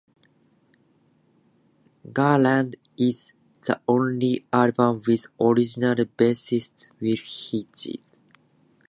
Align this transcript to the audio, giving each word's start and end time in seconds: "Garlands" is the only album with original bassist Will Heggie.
"Garlands" 2.11 2.75
is 2.97 3.33
the 3.67 3.79
only 3.87 4.47
album 4.51 4.99
with 5.07 5.27
original 5.39 5.93
bassist 5.93 6.87
Will 6.99 7.17
Heggie. 7.17 8.01